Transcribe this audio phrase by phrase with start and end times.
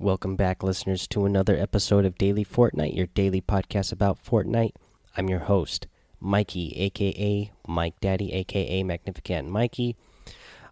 [0.00, 4.70] Welcome back, listeners, to another episode of Daily Fortnite, your daily podcast about Fortnite.
[5.16, 5.88] I'm your host,
[6.20, 9.96] Mikey, aka Mike Daddy, aka Magnificent Mikey.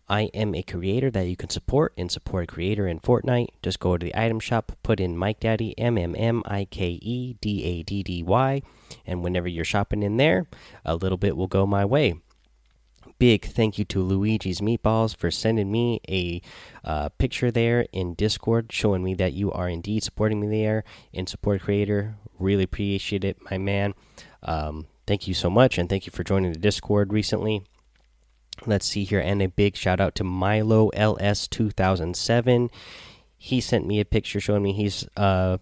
[0.09, 3.49] I am a creator that you can support and support a creator in Fortnite.
[3.65, 6.90] Just go to the item shop, put in Mike Daddy, M M M I K
[7.03, 8.63] E D A D D Y,
[9.04, 10.47] and whenever you're shopping in there,
[10.85, 12.15] a little bit will go my way
[13.19, 16.41] big thank you to Luigi's Meatballs for sending me a
[16.84, 21.27] uh, picture there in Discord, showing me that you are indeed supporting me there in
[21.27, 22.16] support creator.
[22.38, 23.94] Really appreciate it, my man.
[24.42, 27.62] Um, thank you so much, and thank you for joining the Discord recently.
[28.64, 32.70] Let's see here, and a big shout out to Milo LS 2007.
[33.36, 35.58] He sent me a picture showing me he's uh,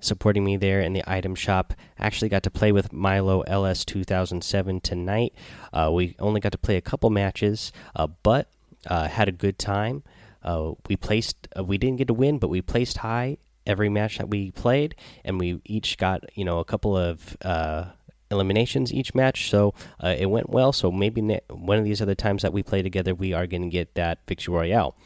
[0.00, 1.74] supporting me there in the item shop.
[1.98, 5.34] Actually, got to play with Milo LS 2007 tonight.
[5.72, 8.48] Uh, we only got to play a couple matches, uh, but
[8.86, 10.02] uh, had a good time.
[10.42, 13.36] Uh, we placed, uh, we didn't get to win, but we placed high
[13.66, 17.86] every match that we played, and we each got you know a couple of uh,
[18.30, 20.72] eliminations each match, so uh, it went well.
[20.72, 23.68] So maybe one of these other times that we play together, we are going to
[23.68, 24.96] get that victory royale.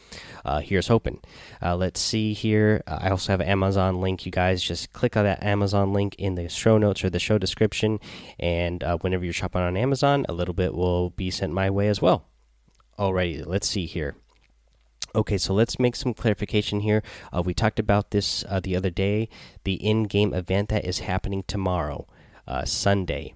[0.43, 1.21] Uh, here's hoping.
[1.61, 2.83] Uh, let's see here.
[2.87, 4.25] Uh, I also have Amazon link.
[4.25, 7.37] You guys just click on that Amazon link in the show notes or the show
[7.37, 7.99] description,
[8.39, 11.87] and uh, whenever you're shopping on Amazon, a little bit will be sent my way
[11.87, 12.25] as well.
[12.99, 14.15] Alrighty, let's see here.
[15.13, 17.01] Okay, so let's make some clarification here.
[17.31, 19.29] Uh, we talked about this the other day,
[19.63, 22.05] the in game event that is happening tomorrow
[22.47, 23.33] uh, Sunday.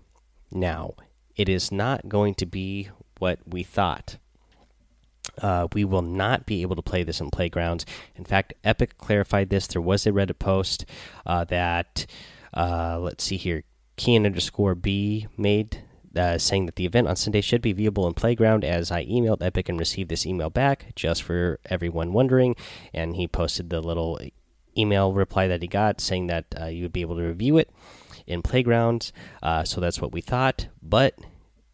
[0.52, 0.96] Now,
[1.36, 4.18] it is not going to be what we thought.
[5.42, 7.86] Uh, we will not be able to play this in playgrounds.
[8.16, 9.68] In fact, Epic clarified this.
[9.68, 10.86] There was a Reddit post
[11.26, 12.06] uh, that,
[12.54, 13.64] uh, let's see here,
[13.98, 15.84] Kian underscore B made
[16.16, 18.64] uh, saying that the event on Sunday should be viewable in Playground.
[18.64, 22.56] As I emailed Epic and received this email back, just for everyone wondering,
[22.94, 24.20] and he posted the little
[24.78, 27.70] email reply that he got saying that uh, you would be able to review it
[28.30, 29.12] in playgrounds.
[29.44, 30.68] Uh, so that's what we thought.
[30.82, 31.18] But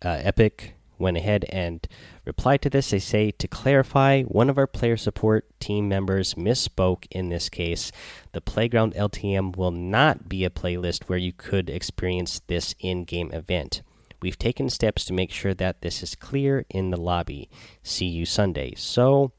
[0.03, 1.88] uh, Epic went ahead and
[2.26, 2.89] replied to this.
[2.89, 7.92] They say to clarify, one of our player support team members misspoke in this case.
[8.32, 13.32] The Playground LTM will not be a playlist where you could experience this in game
[13.32, 13.82] event.
[14.22, 17.49] We've taken steps to make sure that this is clear in the lobby.
[17.83, 18.73] See you Sunday.
[18.76, 19.33] So,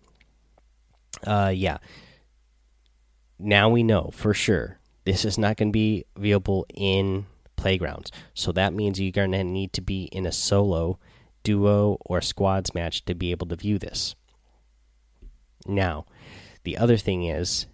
[1.27, 1.79] uh, yeah.
[3.39, 8.11] Now we know for sure this is not going to be viewable in playgrounds.
[8.35, 10.99] So that means you're going to need to be in a solo,
[11.45, 14.17] duo, or squads match to be able to view this.
[15.65, 16.07] Now,
[16.65, 17.67] the other thing is,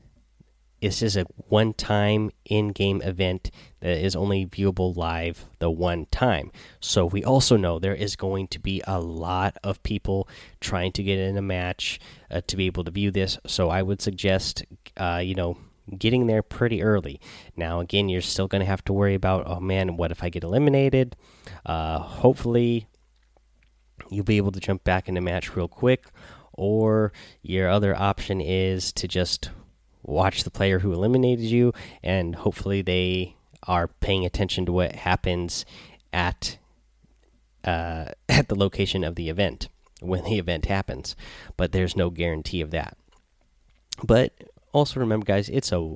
[0.82, 3.50] this is a one time in game event
[3.80, 6.50] that is only viewable live the one time.
[6.80, 10.28] So we also know there is going to be a lot of people
[10.60, 11.98] trying to get in a match
[12.30, 13.38] uh, to be able to view this.
[13.46, 14.64] So I would suggest,
[14.96, 15.56] uh, you know,
[15.98, 17.20] getting there pretty early.
[17.56, 20.28] Now, again, you're still going to have to worry about, oh man, what if I
[20.28, 21.16] get eliminated?
[21.64, 22.86] Uh, hopefully,
[24.10, 26.06] you'll be able to jump back in the match real quick.
[26.52, 29.50] Or your other option is to just
[30.02, 31.72] watch the player who eliminated you,
[32.02, 35.64] and hopefully, they are paying attention to what happens
[36.12, 36.58] at
[37.64, 39.68] uh, at the location of the event
[40.00, 41.16] when the event happens.
[41.56, 42.96] But there's no guarantee of that.
[44.02, 44.32] But
[44.72, 45.94] also remember, guys, it's a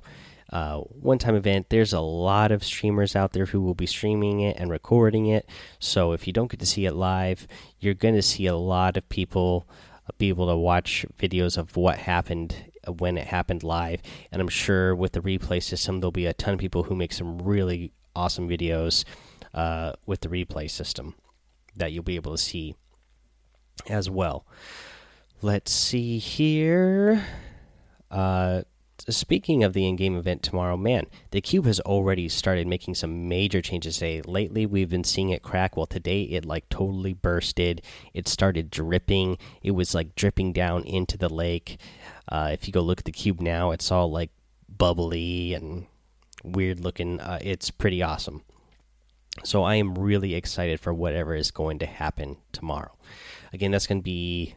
[0.51, 1.71] uh, one time event.
[1.71, 5.49] There's a lot of streamers out there who will be streaming it and recording it.
[5.79, 7.47] So if you don't get to see it live,
[7.81, 9.69] you're going to see a lot of people
[10.07, 12.55] uh, be able to watch videos of what happened
[12.87, 14.01] uh, when it happened live.
[14.31, 17.13] And I'm sure with the replay system, there'll be a ton of people who make
[17.13, 19.05] some really awesome videos
[19.53, 21.15] uh, with the replay system
[21.75, 22.77] that you'll be able to see
[23.89, 24.47] as well.
[25.43, 27.27] Let's see here.
[28.11, 28.63] Uh,
[29.09, 33.61] speaking of the in-game event tomorrow, man, the cube has already started making some major
[33.61, 34.23] changes today.
[34.23, 35.77] Lately, we've been seeing it crack.
[35.77, 37.83] Well, today it like totally bursted.
[38.15, 39.39] It started dripping.
[39.63, 41.79] It was like dripping down into the lake.
[42.29, 44.31] Uh, if you go look at the cube now, it's all like
[44.69, 45.87] bubbly and
[46.43, 47.21] weird looking.
[47.21, 48.43] Uh, it's pretty awesome.
[49.45, 52.97] So I am really excited for whatever is going to happen tomorrow.
[53.53, 54.55] Again, that's going to be,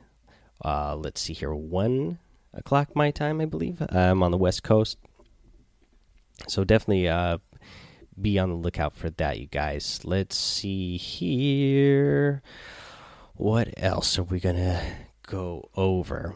[0.64, 2.20] uh, let's see here, one
[2.54, 3.82] o'clock my time, I believe.
[3.90, 4.98] I'm on the West Coast,
[6.48, 7.38] so definitely uh,
[8.20, 10.02] be on the lookout for that, you guys.
[10.04, 12.42] Let's see here.
[13.36, 14.82] What else are we gonna
[15.26, 16.36] go over?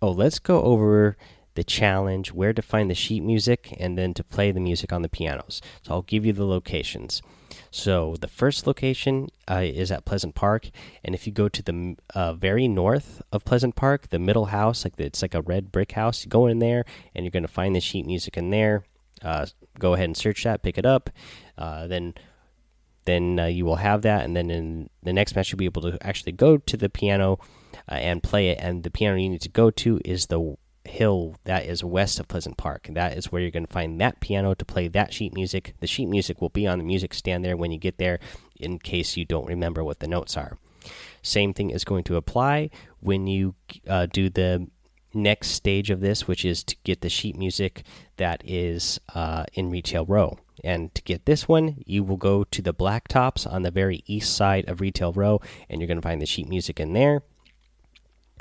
[0.00, 1.16] Oh, let's go over
[1.54, 5.02] the challenge, where to find the sheet music, and then to play the music on
[5.02, 5.60] the pianos.
[5.82, 7.22] So I'll give you the locations.
[7.70, 10.70] So the first location uh, is at Pleasant Park,
[11.04, 14.84] and if you go to the uh, very north of Pleasant Park, the middle house,
[14.84, 16.84] like the, it's like a red brick house, you go in there,
[17.14, 18.84] and you're going to find the sheet music in there.
[19.22, 19.46] Uh,
[19.78, 21.10] go ahead and search that, pick it up,
[21.58, 22.14] uh, then
[23.04, 25.82] then uh, you will have that, and then in the next match you'll be able
[25.82, 27.38] to actually go to the piano
[27.90, 28.58] uh, and play it.
[28.60, 32.28] And the piano you need to go to is the hill that is west of
[32.28, 32.88] Pleasant Park.
[32.90, 35.74] That is where you're going to find that piano to play that sheet music.
[35.80, 38.18] The sheet music will be on the music stand there when you get there
[38.58, 40.58] in case you don't remember what the notes are.
[41.22, 42.70] Same thing is going to apply
[43.00, 43.54] when you
[43.86, 44.66] uh, do the
[45.14, 47.84] next stage of this, which is to get the sheet music
[48.16, 50.38] that is uh, in Retail Row.
[50.64, 54.34] And to get this one, you will go to the Blacktops on the very east
[54.34, 57.22] side of Retail Row, and you're going to find the sheet music in there.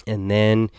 [0.08, 0.70] And then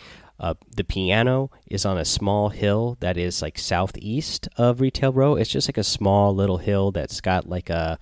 [0.42, 5.36] uh, the piano is on a small hill that is like southeast of Retail Row.
[5.36, 7.98] It's just like a small little hill that's got like a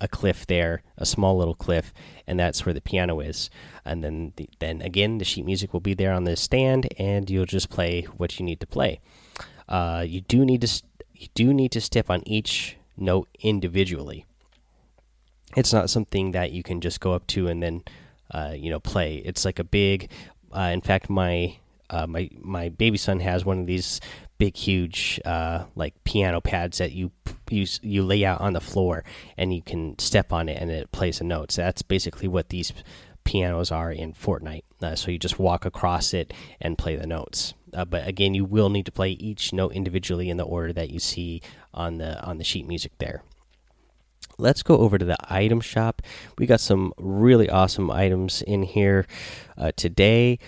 [0.00, 1.92] a cliff there, a small little cliff,
[2.26, 3.50] and that's where the piano is.
[3.84, 7.30] And then the, then again, the sheet music will be there on the stand, and
[7.30, 8.98] you'll just play what you need to play.
[9.68, 10.82] Uh, you do need to
[11.14, 14.26] you do need to step on each note individually.
[15.56, 17.84] It's not something that you can just go up to and then
[18.32, 19.22] uh, you know play.
[19.24, 20.10] It's like a big
[20.52, 21.56] uh, in fact, my
[21.90, 24.00] uh, my my baby son has one of these
[24.38, 27.12] big, huge uh, like piano pads that you
[27.50, 29.04] you you lay out on the floor,
[29.36, 31.52] and you can step on it, and it plays a note.
[31.52, 32.72] So that's basically what these
[33.24, 34.64] pianos are in Fortnite.
[34.82, 37.54] Uh, so you just walk across it and play the notes.
[37.74, 40.90] Uh, but again, you will need to play each note individually in the order that
[40.90, 41.42] you see
[41.74, 43.22] on the on the sheet music there
[44.38, 46.02] let's go over to the item shop.
[46.38, 49.06] We got some really awesome items in here
[49.56, 50.38] uh, today.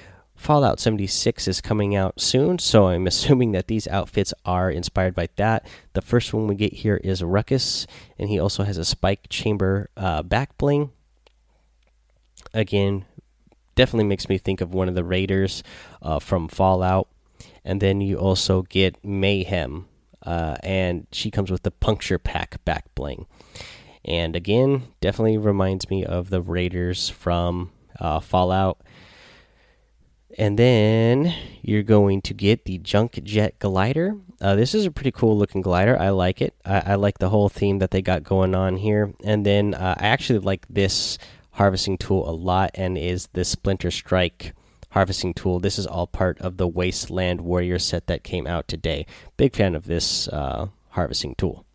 [0.42, 5.28] Fallout 76 is coming out soon, so I'm assuming that these outfits are inspired by
[5.36, 5.64] that.
[5.92, 7.86] The first one we get here is Ruckus,
[8.18, 10.90] and he also has a spike chamber uh, back bling.
[12.52, 13.04] Again,
[13.76, 15.62] definitely makes me think of one of the raiders
[16.02, 17.08] uh, from Fallout.
[17.64, 19.86] And then you also get Mayhem,
[20.26, 23.26] uh, and she comes with the puncture pack back bling.
[24.04, 28.80] And again, definitely reminds me of the Raiders from uh, Fallout.
[30.38, 34.16] And then you're going to get the Junk Jet Glider.
[34.40, 35.98] Uh, this is a pretty cool looking glider.
[35.98, 36.54] I like it.
[36.64, 39.12] I, I, like the whole theme that they got going on here.
[39.24, 41.18] And then uh, I actually like this
[41.52, 44.54] harvesting tool a lot, and is the Splinter Strike
[44.90, 45.60] harvesting tool.
[45.60, 49.06] This is all part of the Wasteland Warrior set that came out today.
[49.36, 51.66] Big fan of this uh, harvesting tool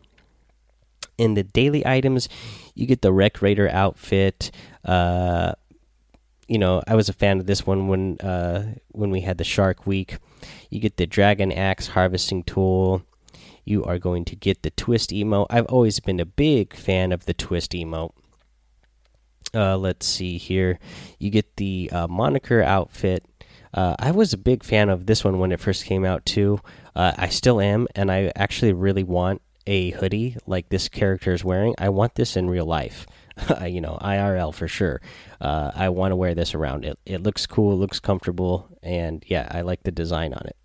[1.18, 2.30] in the daily items,
[2.76, 4.52] you get the Wreck Raider outfit.
[6.48, 9.44] You know, I was a fan of this one when uh, when we had the
[9.44, 10.18] Shark Week.
[10.70, 13.04] You get the Dragon Axe harvesting tool.
[13.66, 15.48] You are going to get the Twist emote.
[15.50, 18.14] I've always been a big fan of the Twist emote.
[19.54, 20.80] Uh, let's see here.
[21.20, 23.26] You get the uh, moniker outfit.
[23.74, 26.62] Uh, I was a big fan of this one when it first came out too.
[26.96, 31.44] Uh, I still am, and I actually really want a hoodie like this character is
[31.44, 31.76] wearing.
[31.78, 33.06] I want this in real life.
[33.66, 35.02] you know, IRL for sure.
[35.40, 36.86] Uh, I want to wear this around.
[36.86, 40.56] It it looks cool, looks comfortable, and yeah, I like the design on it.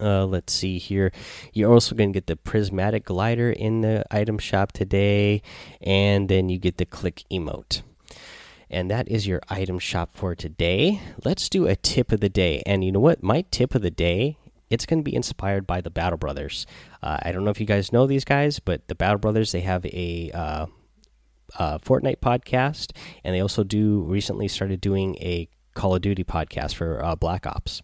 [0.00, 1.12] Uh, let's see here.
[1.52, 5.42] You're also going to get the prismatic glider in the item shop today,
[5.80, 7.82] and then you get the click emote.
[8.70, 11.00] And that is your item shop for today.
[11.24, 12.62] Let's do a tip of the day.
[12.66, 13.22] And you know what?
[13.22, 14.36] My tip of the day
[14.70, 16.66] it's going to be inspired by the Battle Brothers.
[17.02, 19.60] Uh, I don't know if you guys know these guys, but the Battle Brothers they
[19.60, 20.66] have a uh,
[21.58, 22.92] uh, Fortnite podcast,
[23.24, 27.46] and they also do recently started doing a Call of Duty podcast for uh, Black
[27.46, 27.82] Ops.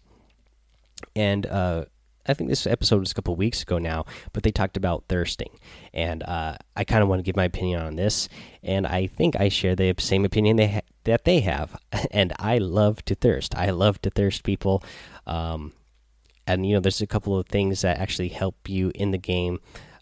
[1.15, 1.85] And uh,
[2.27, 5.59] I think this episode was a couple weeks ago now, but they talked about thirsting,
[5.93, 8.27] and uh, I kind of want to give my opinion on this,
[8.63, 11.79] and I think I share the same opinion they that they have,
[12.11, 13.55] and I love to thirst.
[13.55, 14.83] I love to thirst people.
[15.27, 15.73] Um,
[16.47, 19.59] and you know there's a couple of things that actually help you in the game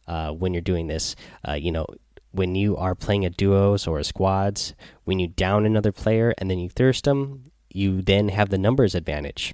[0.07, 1.15] uh, when you're doing this
[1.47, 1.85] uh, you know
[2.33, 4.73] when you are playing a duos or a squads
[5.05, 8.95] when you down another player and then you thirst them you then have the numbers
[8.95, 9.53] advantage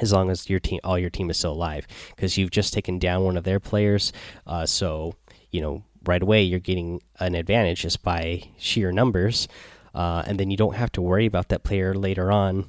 [0.00, 1.86] as long as your team all your team is still alive
[2.16, 4.12] because you've just taken down one of their players
[4.46, 5.14] uh, so
[5.50, 9.46] you know right away you're getting an advantage just by sheer numbers
[9.94, 12.68] uh, and then you don't have to worry about that player later on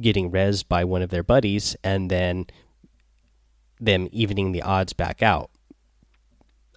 [0.00, 2.46] getting res by one of their buddies and then
[3.80, 5.50] them evening the odds back out.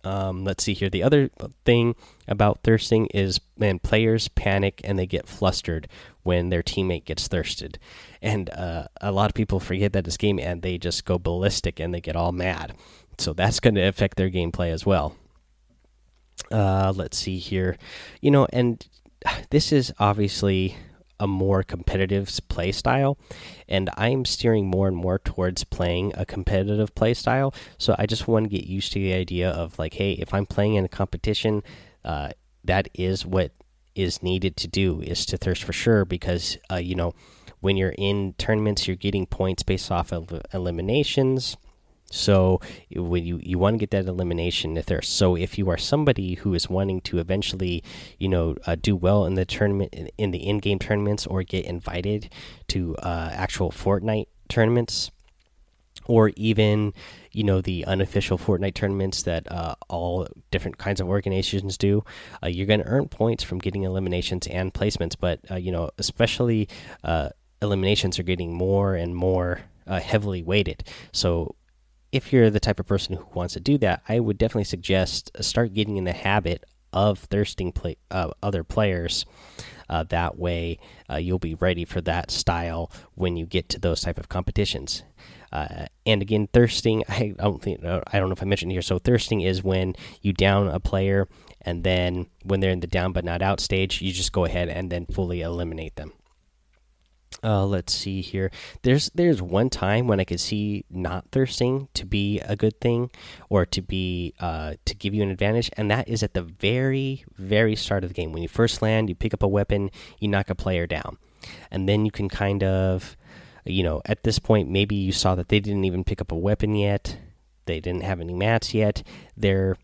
[0.03, 0.89] Um, let's see here.
[0.89, 1.29] The other
[1.65, 1.95] thing
[2.27, 5.87] about thirsting is man, players panic and they get flustered
[6.23, 7.79] when their teammate gets thirsted,
[8.21, 11.79] and uh, a lot of people forget that this game and they just go ballistic
[11.79, 12.75] and they get all mad.
[13.17, 15.15] So that's going to affect their gameplay as well.
[16.51, 17.77] Uh, let's see here,
[18.21, 18.87] you know, and
[19.49, 20.77] this is obviously
[21.19, 23.17] a more competitive play style
[23.67, 27.53] and i'm steering more and more towards playing a competitive play style.
[27.77, 30.45] So i just want to get used to the idea of like hey if i'm
[30.45, 31.63] playing in a competition
[32.05, 32.31] uh,
[32.63, 33.51] that is what
[33.95, 37.13] is needed to do is to thirst for sure because uh, you know
[37.59, 41.57] when you're in tournaments you're getting points based off of eliminations
[42.11, 42.59] so
[42.95, 46.35] when you you want to get that elimination if there so if you are somebody
[46.35, 47.83] who is wanting to eventually
[48.17, 52.29] you know uh, do well in the tournament in, the in-game tournaments or get invited
[52.67, 55.11] to uh, actual Fortnite tournaments
[56.09, 56.93] or even
[57.31, 62.03] you know the unofficial Fortnite tournaments that uh, all different kinds of organizations do.
[62.43, 65.91] Uh, you're going to earn points from getting eliminations and placements, but uh, you know
[65.99, 66.67] especially
[67.03, 67.29] uh,
[67.61, 70.83] eliminations are getting more and more uh, heavily weighted.
[71.11, 71.55] So
[72.11, 75.31] if you're the type of person who wants to do that, I would definitely suggest
[75.37, 79.25] uh, start getting in the habit of thirsting play, uh, other players.
[79.89, 80.77] Uh, that way,
[81.09, 85.03] uh, you'll be ready for that style when you get to those type of competitions.
[85.51, 87.03] Uh, and again, thirsting.
[87.09, 88.81] I don't think I don't know if I mentioned here.
[88.81, 91.27] So thirsting is when you down a player,
[91.61, 94.69] and then when they're in the down but not out stage, you just go ahead
[94.69, 96.13] and then fully eliminate them.
[97.43, 98.51] Uh, let's see here.
[98.81, 103.11] There's there's one time when I could see not thirsting to be a good thing
[103.49, 107.23] or to be uh, to give you an advantage, and that is at the very
[107.37, 109.07] very start of the game when you first land.
[109.09, 111.17] You pick up a weapon, you knock a player down,
[111.71, 113.15] and then you can kind of,
[113.63, 116.37] you know, at this point maybe you saw that they didn't even pick up a
[116.37, 117.17] weapon yet,
[117.65, 119.01] they didn't have any mats yet.
[119.37, 119.77] Their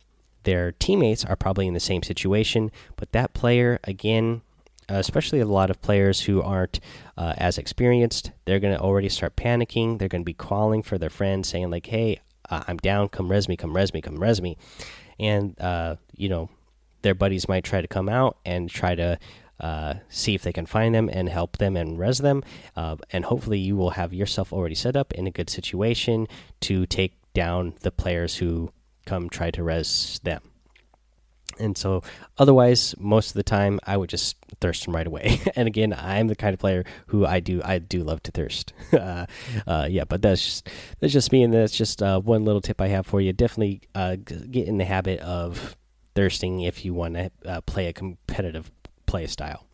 [0.44, 4.42] their teammates are probably in the same situation, but that player again
[4.90, 6.80] especially a lot of players who aren't
[7.18, 10.00] uh, as experienced, they're going to already start panicking.
[10.00, 13.10] They're going to be calling for their friends, saying like, "Hey, uh, I'm down.
[13.10, 13.58] Come res me.
[13.58, 14.02] Come res me.
[14.02, 14.58] Come res me."
[15.20, 16.50] And uh, you know,
[17.02, 19.18] their buddies might try to come out and try to
[19.60, 22.44] uh, see if they can find them and help them and res them.
[22.76, 26.28] Uh, and hopefully, you will have yourself already set up in a good situation
[26.62, 28.72] to take down the players who
[29.06, 30.42] come try to res them
[31.60, 32.02] and so
[32.38, 35.42] otherwise most of the time i would just thirst them right away.
[35.56, 38.74] And again i'm the kind of player who i do i do love to thirst.
[38.96, 39.26] Uh,
[39.68, 40.70] uh, yeah but that's just
[41.00, 43.34] that's just me and that's just uh, one little tip i have for you.
[43.34, 45.76] Definitely uh, get in the habit of
[46.16, 48.72] thirsting if you want to uh, play a competitive
[49.06, 49.66] play style.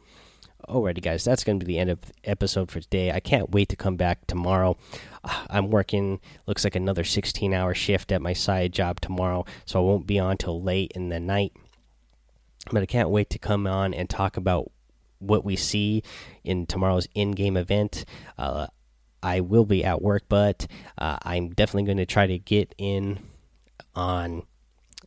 [0.68, 3.12] Alrighty, guys, that's going to be the end of the episode for today.
[3.12, 4.78] I can't wait to come back tomorrow.
[5.50, 9.84] I'm working, looks like another 16 hour shift at my side job tomorrow, so I
[9.84, 11.54] won't be on till late in the night
[12.72, 14.72] but I can't wait to come on and talk about
[15.20, 16.04] what we see
[16.44, 18.06] in tomorrow's in-game event.
[18.38, 18.68] Uh,
[19.24, 23.20] I will be at work, but uh, I'm definitely going to try to get in
[23.96, 24.44] on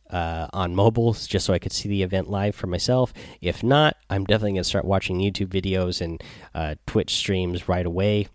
[0.09, 3.11] uh, on mobiles just so I could see the event live for myself.
[3.41, 7.85] If not, I'm definitely going to start watching YouTube videos and uh, Twitch streams right
[7.85, 8.27] away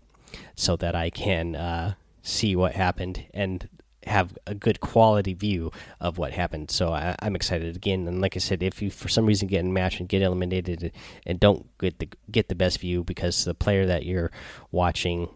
[0.55, 3.25] so that I can uh, see what happened.
[3.33, 3.69] And
[4.07, 6.71] have a good quality view of what happened.
[6.71, 8.07] So I, am excited again.
[8.07, 10.91] And like I said, if you for some reason get in match and get eliminated
[11.25, 14.31] and don't get the get the best view because the player that you're
[14.71, 15.29] watching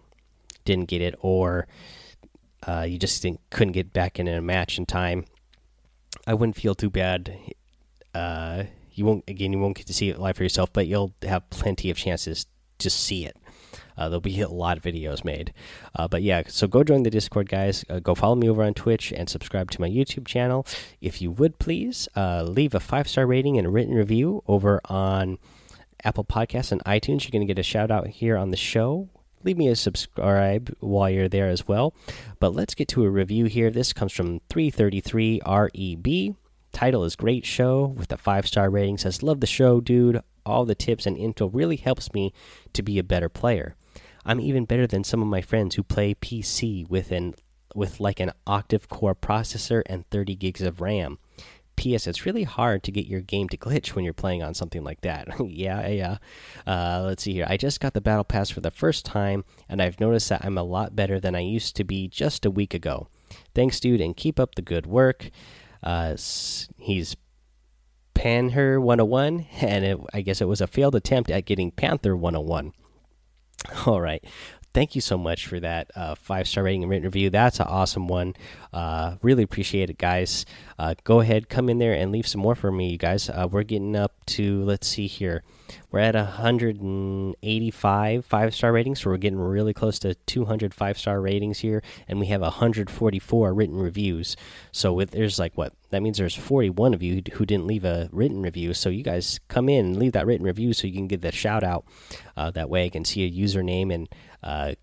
[0.63, 1.67] didn't get it, or
[2.67, 5.25] uh, you just couldn't get back in a match in time,
[6.25, 7.37] I wouldn't feel too bad.
[8.13, 9.53] Uh, you won't again.
[9.53, 12.47] You won't get to see it live for yourself, but you'll have plenty of chances
[12.79, 13.37] to see it.
[13.97, 15.53] Uh, there'll be a lot of videos made.
[15.95, 17.85] Uh, but yeah, so go join the Discord, guys.
[17.89, 20.65] Uh, go follow me over on Twitch and subscribe to my YouTube channel.
[21.01, 24.81] If you would please uh, leave a five star rating and a written review over
[24.85, 25.37] on
[26.03, 27.23] Apple Podcasts and iTunes.
[27.23, 29.09] You're going to get a shout out here on the show.
[29.43, 31.93] Leave me a subscribe while you're there as well.
[32.39, 33.69] But let's get to a review here.
[33.69, 36.35] This comes from 333 REB.
[36.71, 38.97] Title is Great Show with a five star rating.
[38.97, 40.21] Says, Love the show, dude.
[40.45, 42.33] All the tips and info really helps me
[42.73, 43.75] to be a better player.
[44.25, 47.35] I'm even better than some of my friends who play PC with an
[47.75, 51.19] with like an octave core processor and 30 gigs of RAM.
[51.75, 52.07] P.S.
[52.07, 55.01] It's really hard to get your game to glitch when you're playing on something like
[55.01, 55.27] that.
[55.45, 56.17] yeah, yeah.
[56.65, 57.45] Uh, let's see here.
[57.49, 60.57] I just got the battle pass for the first time, and I've noticed that I'm
[60.57, 63.09] a lot better than I used to be just a week ago.
[63.53, 65.29] Thanks, dude, and keep up the good work.
[65.83, 66.15] Uh,
[66.77, 67.17] he's
[68.13, 72.71] Panher 101, and it, I guess it was a failed attempt at getting Panther 101.
[73.85, 74.23] All right.
[74.75, 77.29] Thank you so much for that uh, five star rating and written review.
[77.29, 78.35] That's an awesome one.
[78.73, 80.45] Uh, really appreciate it, guys.
[80.77, 83.29] Uh, go ahead, come in there and leave some more for me, you guys.
[83.29, 85.43] Uh, we're getting up to let's see here,
[85.91, 91.21] we're at 185 five star ratings, so we're getting really close to 200 five star
[91.21, 94.35] ratings here, and we have 144 written reviews.
[94.73, 98.09] So with there's like what that means there's 41 of you who didn't leave a
[98.11, 98.73] written review.
[98.73, 101.31] So you guys come in and leave that written review so you can get the
[101.31, 101.85] shout out.
[102.35, 104.09] Uh, that way I can see a username and
[104.45, 104.75] uh,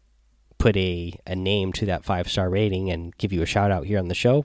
[0.59, 3.87] put a, a name to that five star rating and give you a shout out
[3.87, 4.45] here on the show.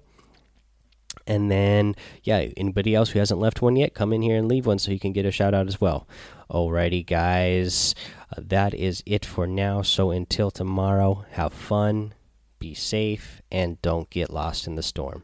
[1.26, 4.66] And then, yeah, anybody else who hasn't left one yet, come in here and leave
[4.66, 6.08] one so you can get a shout out as well.
[6.50, 7.94] Alrighty, guys,
[8.32, 9.82] uh, that is it for now.
[9.82, 12.14] So until tomorrow, have fun,
[12.60, 15.24] be safe, and don't get lost in the storm.